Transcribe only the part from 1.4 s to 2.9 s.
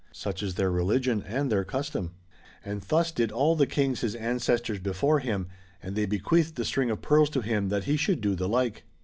their custom. And